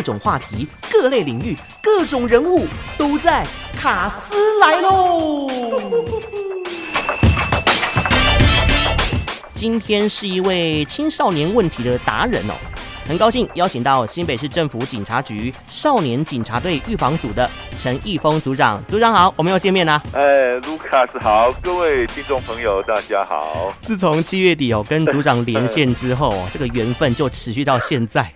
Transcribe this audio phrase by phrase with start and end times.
[0.00, 3.46] 各种话题、各类领域、各种人物都在
[3.76, 5.46] 卡斯来喽。
[9.52, 12.54] 今天是一位青少年问题的达人哦。
[13.10, 20.00] 很高兴邀请到新北市政府警察局少年警察队预防组的陈义峰组长，组长好，我们又见面啦。
[20.12, 20.22] 哎，
[20.60, 23.74] 卢卡斯好，各位听众朋友大家好。
[23.82, 28.32] 自从七月底哦跟组长连线之后，这个缘分就持续到现在。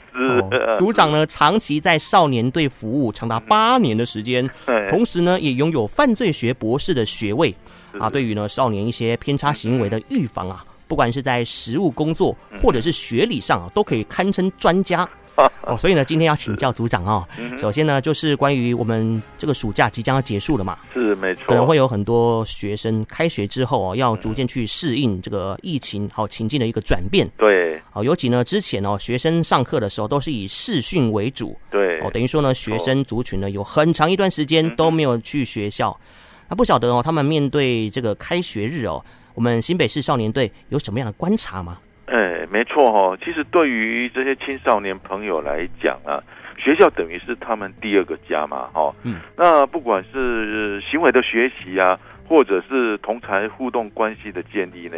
[0.77, 4.51] 组长呢长期在少年队服务长达八年的时间，
[4.91, 7.55] 同时呢也拥有犯罪学博士的学位
[8.01, 10.65] 啊，对于呢少年一些偏差行为的预防啊。
[10.87, 15.09] 不管是在实务工作，或者是学理上啊，都可以堪称专家
[15.67, 15.77] 哦。
[15.77, 17.27] 所以呢，今天要请教组长哦。
[17.57, 27.29] 首先呢，就是关于我们这个暑假即将要结束了嘛，是没错，可能会有很多学生开学之后哦，要逐渐去适应这个疫情好情境的一个转变。
[27.37, 35.99] 对，哦，尤其呢，之前哦，学生上课的时候都是以视讯为主，对，哦，等于说呢，学生族群呢有很长一段时间都没有去学校。
[36.47, 39.03] 那不晓得哦，他们面对这个开学日哦。
[39.35, 41.79] 我们新北市少年队有什么样的观察吗？
[42.07, 43.19] 哎，没错哦。
[43.25, 46.23] 其实对于这些青少年朋友来讲啊，
[46.57, 48.95] 学校等于是他们第二个家嘛，哈。
[49.03, 49.17] 嗯。
[49.37, 54.97] 那不管是行为的学习啊，或者是同才互动关系的建立呢，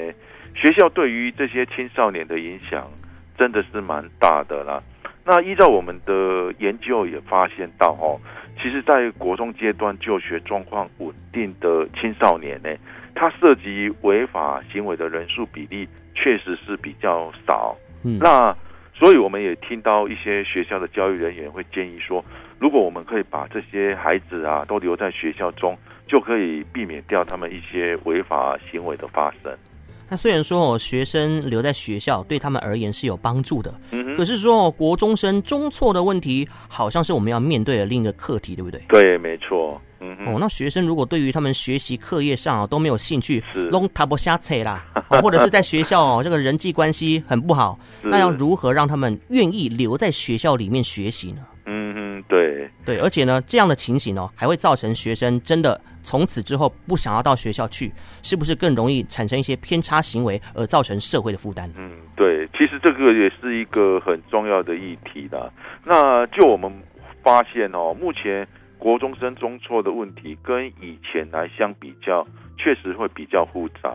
[0.54, 2.90] 学校对于这些青少年的影响
[3.38, 4.82] 真的是蛮大的啦。
[5.24, 8.20] 那依照我们的研究也发现到，哦，
[8.62, 12.68] 其实，在国中阶段就学状况稳定的青少年呢。
[13.16, 18.54] 他涉及违法行为的人数比例确实是比较少，嗯，那
[18.94, 22.22] 所以我们也听到一些学校的教育人员会建议说，
[22.60, 29.50] 如果我们可以把这些孩子啊都留在学校中，就可以避免掉他们一些违法行为的发生。
[30.08, 38.80] 那虽然说哦，学生留在学校对他们而言是有帮助的，嗯，可是说哦，国中生中辍的问题好像是我们要面对的另一个课题，对不对？
[38.88, 39.80] 对，没错。
[40.00, 44.84] 哦，那学生如果对于他们学习课业上啊都没有兴趣，弄他不瞎扯啦，
[45.22, 51.42] 或者是在学校哦这个人际关系很不好， 那要如何让他们愿意留在学校里面学习呢？
[52.86, 57.92] 对，而且呢，这样的情形哦，还会造成学生真的从此之后不想要到学校去，
[58.22, 61.70] 是不是更容易产生一些偏差行为，而造成社会的负担？
[61.76, 65.52] 嗯，对，其实这个也是一个很重要的议题的。
[65.84, 66.72] 那就我们
[67.22, 68.46] 发现哦，目前。
[68.78, 72.24] 国中生中辍的问题跟以前来相比较，
[72.58, 73.90] 确实会比较复杂。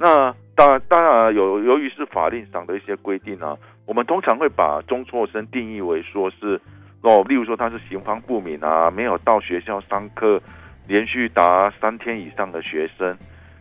[0.00, 6.60] 那当然，当然有由于是法令上的一些规定啊，我们通常会把中辍生定义为说是
[7.08, 10.42] 哦，例如说他是行方不明啊，没有到学校上课，
[10.86, 13.16] 连续达三天以上的学生。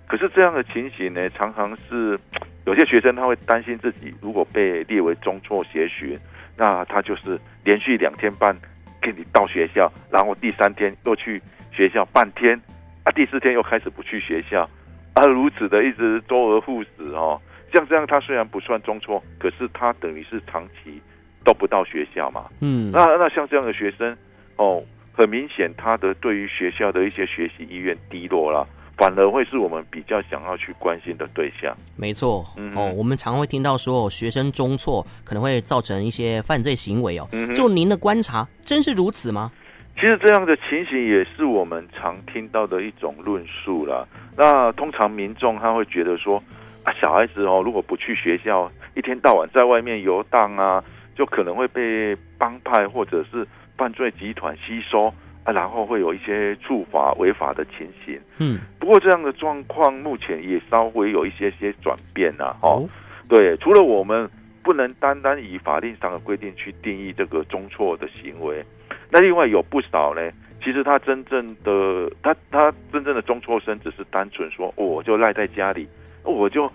[0.08, 2.20] 可是这样的情形呢，常常是
[2.66, 6.20] 有些学生他会担心自己如果被列为中辍协寻，
[6.58, 8.56] 那他就是连续两天半。
[9.02, 11.40] 给你到学校，然后第三天又去
[11.72, 12.60] 学校半天，
[13.04, 14.68] 啊，第四天又开始不去学校，
[15.14, 17.40] 啊，如此的一直周而复始哦。
[17.72, 21.00] 像这样，他虽然不算中辍，可是他等于是长期
[21.46, 22.46] 都不到学校嘛。
[22.60, 24.18] 嗯，那那像这样的学生
[24.58, 24.84] 哦，
[25.14, 28.68] 很明显他的对于学校的一些学习意愿低落了。
[28.98, 31.76] 反而会是我们比较想要去关心的对象。
[31.98, 37.28] 没错，嗯，哦，我们常会听到说，学生中错可能会造成一些犯罪行为哦。
[37.34, 39.52] 嗯，就您的观察，真是如此吗？
[39.96, 44.08] 其实这样的情形也是我们常听到的一种论述啦。
[44.38, 46.42] 那通常民众他会觉得说，
[46.84, 50.82] 啊，小孩子哦，如果不去学校，一天到晚在外面游荡啊，
[51.16, 55.12] 就可能会被帮派或者是犯罪集团吸收。
[55.46, 58.20] 啊，然后会有一些触法违法的情形。
[58.40, 62.58] 嗯，不过这样的状况目前也稍微有一些些转变了。
[62.64, 62.90] 哦，
[63.30, 64.28] 对，除了我们
[64.64, 68.66] 不能单单以法令上的规定去定义这个中辍的行为，
[69.12, 70.32] 那另外有不少呢，
[70.64, 75.88] 其实他真正的他他真正的中辍生只是单纯说，哦，我就赖在家里，
[76.24, 76.66] 我就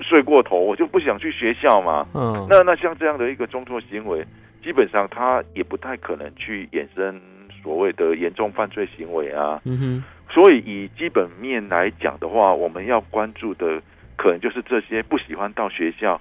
[0.00, 2.06] 睡过头，我就不想去学校嘛。
[2.14, 4.24] 嗯，那那像这样的一个中辍行为，
[4.62, 7.20] 基本上他也不太可能去衍生。
[7.62, 13.80] 所谓的严重犯罪行为啊，嗯哼，所以以基本面来讲的话，我们要关注的
[14.16, 16.20] 可能就是这些不喜欢到学校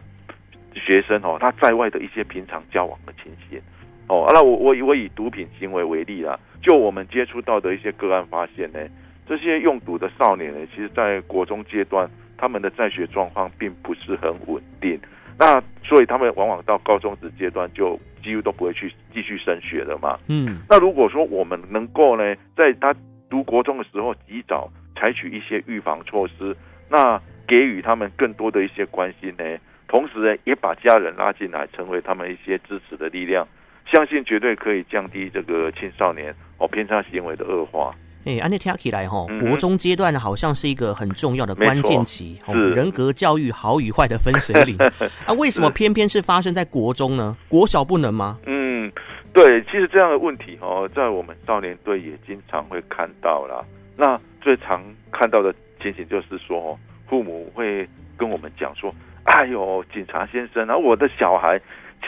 [0.74, 3.60] 学生哦，他在外的一些平常交往的情形
[4.08, 4.24] 哦。
[4.34, 8.80] 那我我我以毒品行为为例啦，就我们接触到的一些个案发现呢，
[9.28, 15.00] 这些用毒的少年呢，其实在国中阶段，他们的在学状况并不是很稳定。
[15.40, 20.20] 那所以他们往往到高中职阶段就几乎都不会去继续升学了嘛。
[20.28, 22.96] 嗯，那如果说我们能够呢，在他
[23.30, 26.56] 读国中的时候及早采取一些预防措施，
[26.88, 29.58] 那给予他们更多的一些关心呢，
[29.88, 33.48] 同时呢也把家人拉进来，成为他们一些支持的力量，
[33.92, 37.94] 相信绝对可以降低这个青少年哦偏差行为的恶化。
[38.26, 44.78] 哎，按你听起来哈，国中阶段好像是一个很重要的关键期，是人格教育好与坏的分水岭。
[45.28, 47.36] 啊，为什么偏偏是发生在国中呢？
[47.50, 48.38] 国小不能吗？
[48.46, 48.90] 嗯，
[49.34, 53.62] 对，其实这样的问题哦，在我们少年队也经常会看到啦。
[53.98, 54.82] 那最常
[55.12, 56.80] 看到的情形就是说，
[57.10, 57.86] 父母会
[58.16, 58.96] 跟我们讲说
[59.26, 61.60] ：“哎呦，警察先生啊，我的小孩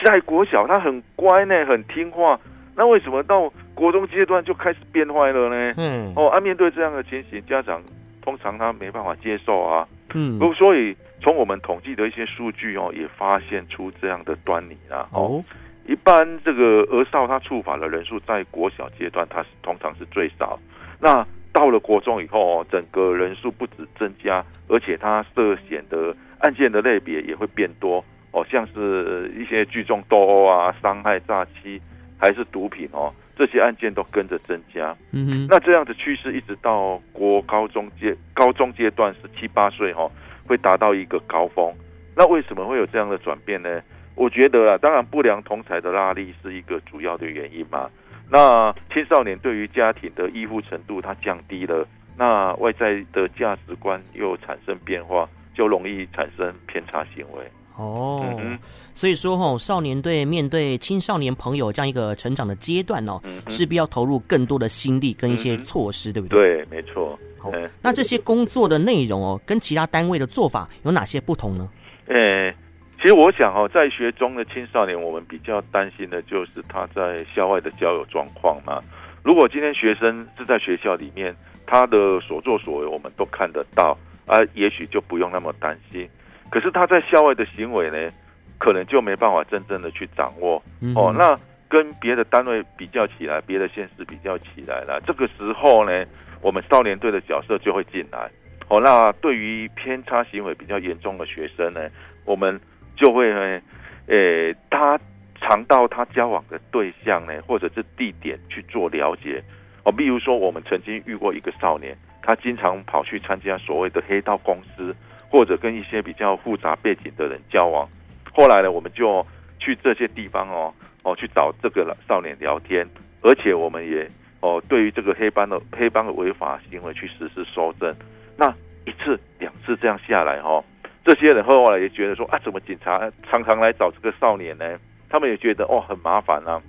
[0.02, 2.40] 在国小他很乖呢，很听话。”
[2.76, 5.74] 那为什么到国中阶段就开始变坏了呢？
[5.78, 7.82] 嗯，哦，啊，面对这样的情形，家长
[8.20, 9.88] 通常他没办法接受啊。
[10.14, 15.08] 嗯，所以从我们统计的一些数据哦，也发现出这样的端倪啦。
[15.12, 15.42] 哦，
[15.86, 20.58] 一般这个儿少他触法的人数在国小阶段，他是通常是最少。
[21.00, 28.04] 那到了国中以后哦，整个人数不止增加，而且他涉嫌的案件的类别也会变多。
[28.32, 31.80] 哦，像是一些聚众斗殴啊、伤害、诈欺。
[32.18, 34.96] 还是毒品哦，这些案件都跟着增加。
[35.12, 40.10] 嗯哼，那这样的趋势一直到国高中阶高中阶段十七八岁哈，
[40.46, 41.72] 会达到一个高峰。
[42.16, 43.82] 那为什么会有这样的转变呢？
[44.14, 47.90] 我觉得啊，当然不良同侪的拉力是一个主要的原因嘛。
[48.30, 51.86] 那青少年对于家庭的依附程度它降低了，
[52.16, 57.44] 那外在的价值观又产生变化，就容易产生偏差行为。
[57.76, 58.58] 哦，嗯、
[58.94, 66.38] 所以说哈，少年队面对青少年朋友这样一个成长的阶段哦，势必要投入更多的心力跟一些措施，对不对？
[66.38, 67.18] 对，没错。
[67.38, 67.52] 好，
[67.82, 71.68] 那这些工作的内容哦，跟其他单位的做法有哪些不同呢？
[72.06, 72.54] 诶，
[73.00, 78.82] 其实我想哦，在学中的青少年，我们比较担心的就是他在校外的交友状况嘛。
[79.22, 81.36] 如果今天学生是在学校里面，
[81.66, 86.08] 他的所作所为我们都看得到，啊，也许就不用那么担心。
[86.50, 88.12] 可是他在校外的行为呢，
[88.58, 90.62] 可能就没办法真正的去掌握
[90.94, 91.12] 哦。
[91.16, 91.38] 那
[91.68, 96.04] 跟别的单位比较起来，别的县市比较起来了，这个时候呢，
[96.40, 98.30] 我们少年队的角色就会进来
[98.68, 98.80] 哦。
[98.80, 101.80] 那对于偏差行为比较严重的学生呢，
[102.24, 102.60] 我们
[102.94, 103.60] 就会呢，
[104.06, 104.98] 诶，他
[105.40, 109.42] 常到他交往的对象呢，或者是地点去做了解
[109.82, 109.90] 哦。
[109.90, 114.94] 比如说，我们曾经遇过一个少年，他经常跑去参加所谓的黑道公司。
[115.28, 117.88] 或者跟一些比较复杂背景的人交往，
[118.32, 119.26] 后来呢，我们就
[119.58, 122.86] 去这些地方哦哦去找这个少年聊天，
[123.22, 124.08] 而且我们也
[124.40, 127.94] 哦对于这个黑帮的黑帮的违法行为去实施搜证。
[128.36, 128.48] 那
[128.84, 130.62] 一次两次这样下来哦，
[131.04, 134.78] 这些人后来也觉得说啊，怎么警察常常来找这个少年呢？
[135.08, 136.60] 他们也觉得哦很麻烦啊。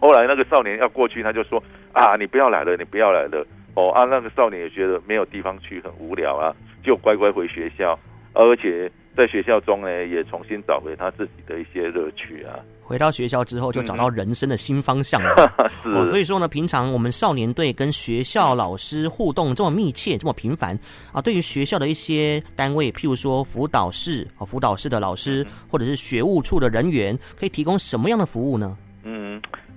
[0.00, 1.62] 后来那个少年要过去，他就说
[1.92, 3.46] 啊，你不要来了，你不要来了。
[3.74, 6.54] 哦啊，那个少年也觉得没有地方去，很无聊啊。
[6.84, 7.98] 就乖乖回学校，
[8.34, 12.60] 而且在学校中呢，也重新找回他自己的一些乐趣啊。
[12.82, 15.50] 回到学校之后，就找到人生的新方向了。
[15.82, 20.78] 是、哦，所以说呢，平常我们少年队跟学校老师互动这么密切，这么频繁
[21.10, 28.76] 啊，对于学校的一些单位，譬如说辅导室啊，辅导室的老师或者是学务处的人员，可以提供什么样的服务呢？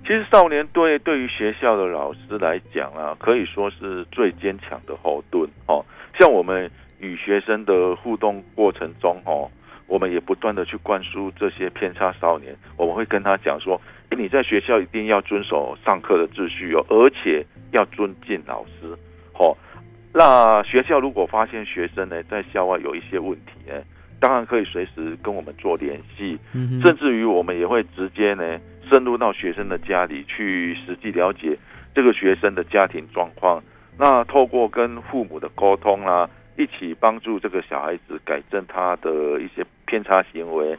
[0.08, 5.84] 嗯，其实少年队对于学校的老师来讲啊，可以说是最坚强的后盾哦。
[6.18, 6.70] 像我们。
[7.00, 9.48] 与学生的互动过程中，哦，
[9.86, 12.52] 我们也不断的去灌输这些偏差少年。
[12.76, 13.80] 我们会跟他讲说
[14.10, 18.98] ：“诶，你在学校一定要遵守上课的秩序哦，而且要尊敬老师。”
[19.38, 19.56] 哦，
[20.12, 23.74] 那学校如果发现学生呢在校外有一些问题呢，
[24.18, 26.36] 当然可以随时跟我们做联系，
[26.82, 28.58] 甚至于我们也会直接呢
[28.90, 31.56] 深入到学生的家里去实际了解
[31.94, 33.62] 这个学生的家庭状况。
[33.98, 36.30] 那透过跟父母的沟通啦、啊。
[36.58, 40.76] 一起帮助这个小孩子改正他的一些偏差行为。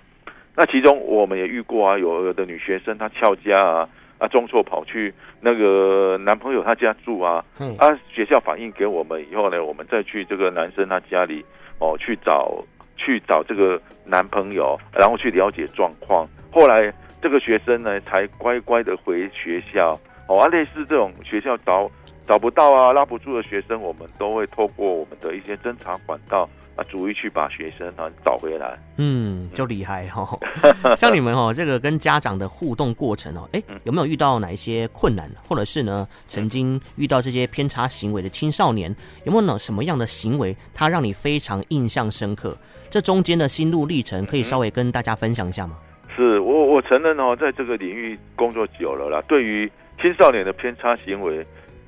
[0.54, 7.42] 那其中我们也遇过啊，有的女学生她翘家啊，啊，中错跑去那个男朋友他家住啊，
[7.78, 11.46] 啊，学校反映给我们以后呢，我们再去这个男生他家里
[11.80, 12.62] 哦去找
[12.98, 16.28] 去找这个男朋友，然后去了解状况。
[16.52, 20.00] 后来这个学生呢才乖乖的回学校。
[20.28, 21.90] 哦，啊，类似这种学校找。
[22.28, 28.78] 找不到啊，拉不住的学生，我们都会透过我们的一些侦查管道啊，逐一去把学生啊找回来。
[28.98, 30.40] 嗯，就厉害哈、哦。
[30.96, 42.56] 像你们哦，这个跟家长的互动过程哦，哎，有没有遇到哪一些困难，或者是呢，曾经遇到这些偏差行为的青少年，有没有呢什么样的行为，他让你非常印象深刻？
[42.92, 45.80] 这中间的心路历程，可以稍微跟大家分享一下吗？
[46.20, 49.72] 是我，我承认哦，在这个领域工作久了啦，对于
[50.02, 51.46] 青少年的偏差行为。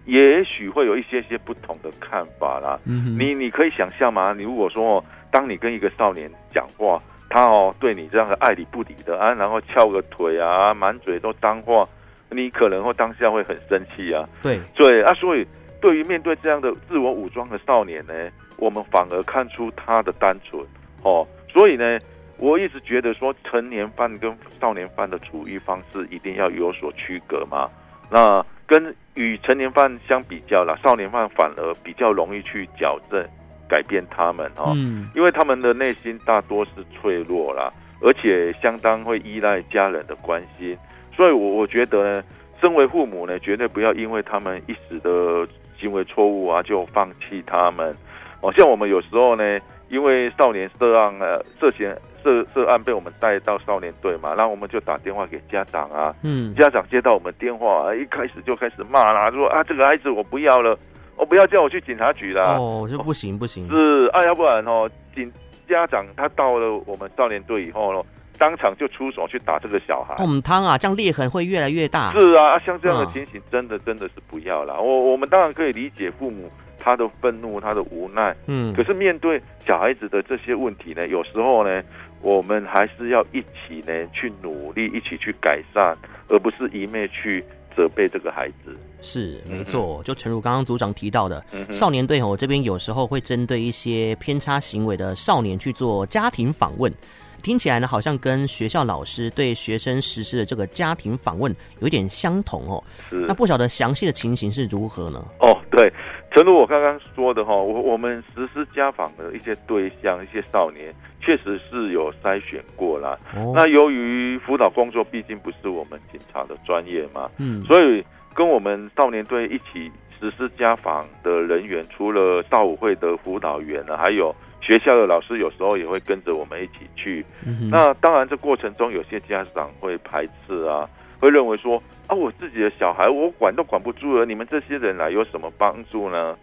[0.08, 2.78] 也许会有一些些不同的看法啦。
[2.86, 4.34] 嗯，你你可以想象吗？
[4.36, 11.88] 你如果说，当你跟一个少年讲话，他哦对你这样的爱理不理的啊，然后翘个腿啊，满嘴都脏话，
[12.32, 14.28] 你可能会当下会很生气啊。
[14.42, 15.46] 对对啊，所以
[15.80, 18.14] 对于面对这样的自我武装的少年呢，
[18.58, 20.60] 我们反而看出他的单纯
[21.04, 21.26] 哦。
[21.48, 22.00] 所以呢，
[22.41, 27.69] 我一直觉得说，成年犯跟少年犯的处遇方式一定要有所区隔嘛。
[28.10, 33.25] 那跟与成年犯相比较啦，少年犯反而比较容易去矫正。
[33.69, 34.74] 改变他们哈，
[35.15, 37.71] 因为他们的内心大多是脆弱啦，
[38.01, 40.77] 而且相当会依赖家人的关心，
[41.15, 42.24] 所以，我我觉得呢，
[42.60, 45.48] 身为父母呢，绝对不要因为他们一时的
[45.79, 47.95] 行为错误啊，就放弃他们。
[48.41, 49.57] 哦，像我们有时候呢，
[49.88, 60.78] 因为少年涉案呃涉嫌涉涉案被我们带到少年队嘛，然后我们就打电话给家长啊，嗯，家长接到我们电话，一开始就开始骂啦，说啊，这个孩子我不要了。
[61.18, 62.56] 我、哦、不要叫我去警察局啦！
[62.58, 63.70] 哦，就不行不行。
[63.70, 65.32] 是啊，要不然哦，警
[65.70, 68.01] 家长他到了我们少年队以后呢，
[68.40, 70.16] 当场就出手去打这个小孩。
[70.18, 72.12] 我们汤啊，这样裂痕会越来越大。
[72.13, 74.82] 是啊，像这样的情形，真的真的是不要了。
[74.82, 76.50] 我我们当然可以理解父母
[76.80, 78.36] 他的愤怒，他的无奈。
[78.48, 78.74] 嗯。
[78.74, 81.84] 可是面对小孩子的这些问题呢，有时候呢，
[82.22, 85.98] 我们还是要一起呢去努力，一起去改善，
[86.30, 87.44] 而不是一昧去。
[87.74, 96.94] 责备这个孩子是没错，就诚如刚刚组长提到的，嗯、少年队我这边有时候会针对一些偏差行为的少年去做家庭访问，
[97.42, 102.84] 听起来呢好像跟学校老师对学生实施的这个家庭访问有点相同哦。
[103.10, 105.25] 是，那不晓得详细的情形是如何呢？
[105.40, 105.92] 哦，对，
[106.32, 110.94] 诚如我刚刚说的哈，我我们实施家访的一些对象，一些少年。
[111.24, 113.16] 确实是有筛选过啦。
[113.36, 127.24] 哦、那由于辅导工作毕竟不是我们警察的专业嘛，嗯，所以跟我们少年队一起实施家访的人员，除了少武会的辅导员呢，还有学校的老师，有时候也会跟着我们一起去。
[127.46, 130.90] 嗯、那当然，这过程中有些家长会排斥啊，
[131.22, 136.36] 会认为说啊，我自己的小孩我管都管不住了，你们这些人来有什么帮助呢？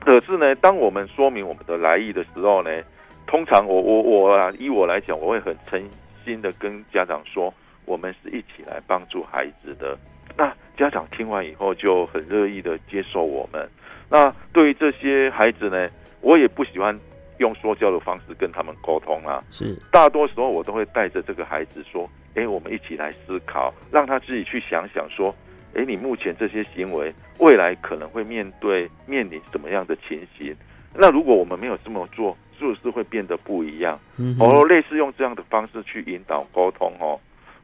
[0.00, 2.70] 可是呢，当我们说明我们的来意的时候呢，
[3.26, 5.82] 通常我我我啊，以我来讲，我会很诚
[6.24, 7.52] 心的跟家长说，
[7.84, 9.96] 我们是一起来帮助孩子的。
[10.36, 13.68] 那家长听完以后就很乐意的接受我们。
[14.10, 15.88] 那对于这些孩子呢，
[16.20, 16.98] 我也不喜欢
[17.38, 19.42] 用说教的方式跟他们沟通啊。
[19.50, 25.34] 是，大多时候我都会带着这个孩子说，哎，我们一起来思考，让他自己去想想说，
[25.74, 30.54] 哎，你目前这些行为，未来可能会面对面临什么样的情形？
[30.94, 33.98] 那如果我们没有这么做，是不是会变得不一样？
[34.16, 37.18] 嗯，哦，类似用这样的方式去引导沟通哦。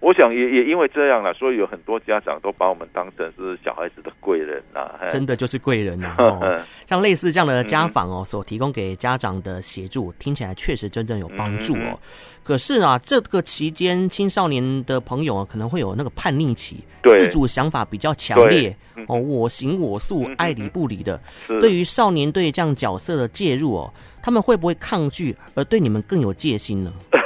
[0.04, 6.14] 我想也也因为这样了，所以有很多家长都把我们当成是小孩子的贵人呐，真的就是贵人呐。
[6.20, 11.98] 哦、像类似这样的家访哦，所提供给家长的协助，听起来确实真正有帮助哦。
[12.42, 18.76] 可是啊，这个期间青少年的朋友可能会有那个叛逆期，对自主想法比较强烈
[19.08, 21.18] 哦，我行我素，爱理不理的。
[21.62, 26.92] 对于少年队这样角色的介入哦，他们会不会抗拒，而对你们更有戒心呢？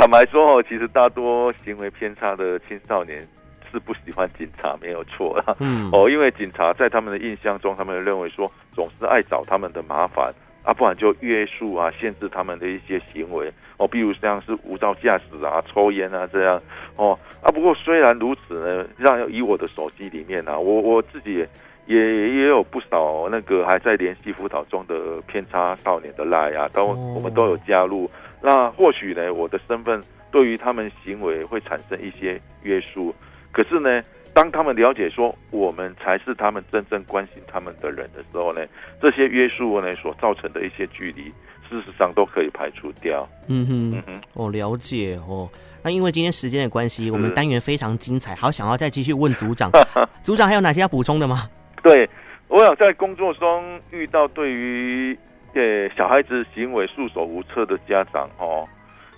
[0.00, 3.20] 坦白说哦，其实大多行为偏差的青少年
[3.70, 5.54] 是不喜欢警察，没有错啦。
[5.58, 16.58] 嗯，哦，因为警察在他们的印象中，他们认为说总是爱找他们的麻烦啊，不然就约束啊、限制他们的一些行为哦，比如像是无照驾驶啊、抽烟啊这样
[16.96, 17.52] 哦啊。
[17.52, 21.46] 不过虽然如此呢，让以我的手机里面啊，我我自己也
[21.90, 28.08] 也也有不少那个还在联系辅导中的偏差少年的赖啊，都我们都有加入。
[28.40, 33.12] 那或许呢，我的身份对于他们行为会产生一些约束，
[33.50, 34.00] 可是呢，
[34.32, 38.64] 当他们了解说我们才是他们真正关心他们的人的时候呢，
[39.02, 41.24] 这些约束呢所造成的一些距离，
[41.68, 43.28] 事实上都可以排除掉。
[43.48, 45.48] 嗯哼，嗯哼，我了解哦。
[45.82, 49.70] 那因为今天时间的关系，我们单元非常精彩，好想要再继续问组长，
[50.22, 51.48] 组长还有哪些要补充的吗？
[51.82, 52.08] 对，
[52.48, 55.18] 我想在工作中遇到对于。
[55.52, 58.64] 对小孩子行为束手无策的家长哦，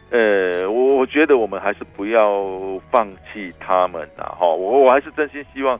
[0.08, 5.78] 呃，我我觉得我们还是不要放弃他们呐，哈，我我还是真心希望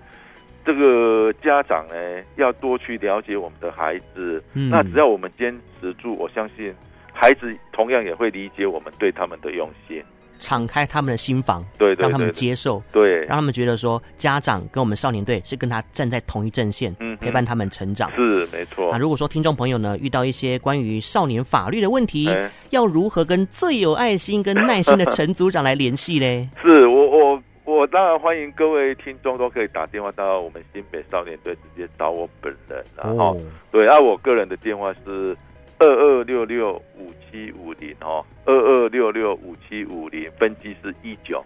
[0.63, 1.95] 这个家长呢
[2.37, 6.71] 要多去了解我们的孩子，嗯、那只要我们坚持住，我相信
[7.15, 10.05] 孩子同样也会理解我们对他们的用心。
[10.43, 18.91] 敞开他们的心房，对，对，对，让他们接受，对，让他们觉得说，家长跟我们少年队是跟他站在同一阵线，嗯，陪伴他们成长，是没错。
[18.91, 26.49] 那如果说听众朋友呢遇到一些关于少年法律的问题，欸、要如何跟最有爱心跟耐心的陈组长来联系嘞？
[26.61, 35.37] 是我我我当然欢迎各位听众都可以打电话到我们新北少年队直接找我本人，然后、哦、对，啊，我个人的电话是。
[35.83, 41.45] 二二六六五七五零哦，二二六六五七五零，分机是一九。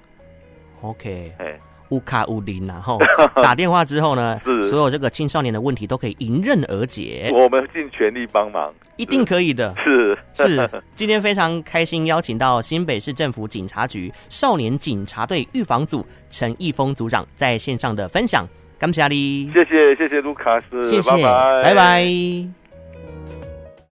[0.82, 1.58] OK，哎。
[1.90, 2.98] 乌卡乌林然后！
[3.40, 7.30] 打电话之后呢，是所有这个青少年的问题都可以迎刃而解。
[7.32, 9.72] 我们尽全力帮忙，一定可以的。
[9.78, 18.44] 是是，今天非常开心邀请到新北市政府警察局少年警察队预防组陈义峰组长在线上的分享，
[18.80, 21.62] 感谢你，谢谢谢谢卢卡斯，谢谢，拜拜。
[21.62, 22.65] 拜拜。